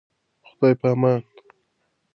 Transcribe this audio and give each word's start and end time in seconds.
خداي 0.47 0.73
پامان. 0.81 1.21